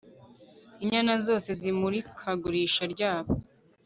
Inyana 0.83 1.13
zose 1.25 1.49
zimurikagurisha 1.59 2.83
ryabo 2.93 3.33